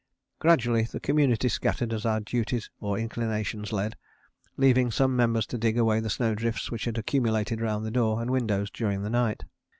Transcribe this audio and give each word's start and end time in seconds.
Gradually 0.39 0.81
the 0.81 0.99
community 0.99 1.47
scattered 1.47 1.93
as 1.93 2.07
duty 2.25 2.59
or 2.79 2.97
inclination 2.97 3.61
led, 3.71 3.95
leaving 4.57 4.89
some 4.89 5.15
members 5.15 5.45
to 5.45 5.59
dig 5.59 5.77
away 5.77 5.99
the 5.99 6.09
snow 6.09 6.33
drifts 6.33 6.71
which 6.71 6.85
had 6.85 6.97
accumulated 6.97 7.61
round 7.61 7.85
the 7.85 7.91
door 7.91 8.19
and 8.19 8.31
windows 8.31 8.71
during 8.71 9.03
the 9.03 9.11
night. 9.11 9.43